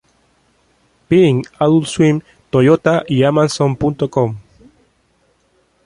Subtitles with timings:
[1.07, 4.35] Bean, Adult Swim, Toyota, y Amazon.com.